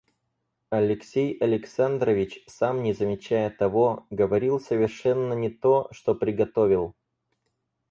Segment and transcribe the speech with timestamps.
[0.71, 6.95] Алексей Александрович, сам не замечая того, говорил совершенно не то, что приготовил.